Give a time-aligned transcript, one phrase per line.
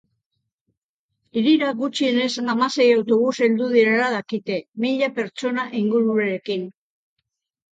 [1.41, 6.67] Hirira gutxienez hamasei autobus heldu direla dakite, mila pertsona ingururekin.